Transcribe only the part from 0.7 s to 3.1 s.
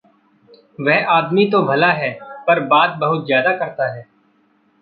वह आदमी तो भला है, पर बात